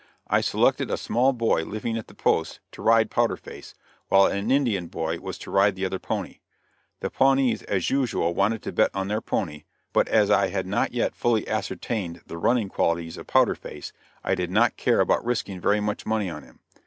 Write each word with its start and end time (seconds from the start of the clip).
I 0.27 0.41
selected 0.41 0.89
a 0.89 0.97
small 0.97 1.31
boy, 1.31 1.63
living 1.63 1.95
at 1.95 2.07
the 2.07 2.15
post 2.15 2.59
to 2.71 2.81
ride 2.81 3.11
Powder 3.11 3.37
Face, 3.37 3.75
while 4.07 4.25
an 4.25 4.49
Indian 4.49 4.87
boy 4.87 5.19
was 5.19 5.37
to 5.37 5.51
ride 5.51 5.75
the 5.75 5.85
other 5.85 5.99
pony. 5.99 6.39
The 7.01 7.11
Pawnees 7.11 7.61
as 7.61 7.91
usual 7.91 8.33
wanted 8.33 8.63
to 8.63 8.71
bet 8.71 8.89
on 8.95 9.09
their 9.09 9.21
pony, 9.21 9.65
but 9.93 10.07
as 10.09 10.31
I 10.31 10.47
had 10.47 10.65
not 10.65 10.91
yet 10.91 11.13
fully 11.13 11.47
ascertained 11.47 12.21
the 12.25 12.39
running 12.39 12.67
qualities 12.67 13.15
of 13.15 13.27
Powder 13.27 13.53
Face, 13.53 13.93
I 14.23 14.33
did 14.33 14.49
not 14.49 14.75
care 14.75 15.01
about 15.01 15.23
risking 15.23 15.61
very 15.61 15.79
much 15.79 16.03
money 16.07 16.31
on 16.31 16.41
him. 16.41 16.61